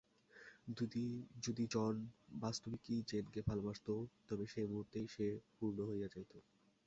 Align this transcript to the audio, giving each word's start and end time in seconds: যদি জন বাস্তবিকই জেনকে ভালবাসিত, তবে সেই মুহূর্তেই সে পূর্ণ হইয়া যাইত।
যদি 1.45 1.63
জন 1.71 1.95
বাস্তবিকই 2.41 2.99
জেনকে 3.09 3.39
ভালবাসিত, 3.47 3.87
তবে 4.27 4.45
সেই 4.47 4.67
মুহূর্তেই 4.67 5.07
সে 5.07 5.27
পূর্ণ 5.55 5.77
হইয়া 5.89 6.07
যাইত। 6.13 6.33